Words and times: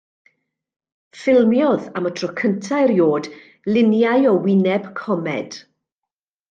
Ffilmiodd, 1.17 1.85
am 2.01 2.09
y 2.11 2.13
tro 2.21 2.31
cyntaf 2.41 2.81
erioed, 2.87 3.31
luniau 3.75 4.29
o 4.33 4.35
wyneb 4.49 4.93
comed. 5.03 5.63